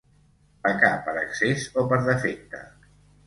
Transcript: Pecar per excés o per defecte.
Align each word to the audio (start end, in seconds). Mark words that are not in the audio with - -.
Pecar 0.67 0.89
per 1.09 1.13
excés 1.23 1.67
o 1.81 1.85
per 1.93 2.01
defecte. 2.09 2.63